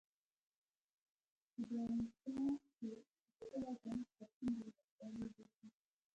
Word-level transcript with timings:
خدايزده 1.53 2.47
چې 2.75 2.89
پخپله 3.35 3.71
جنت 3.81 4.07
به 4.15 4.25
څومره 4.35 4.57
له 4.69 4.75
خوشاليو 4.77 5.27
ډک 5.35 5.51
وي. 5.59 5.67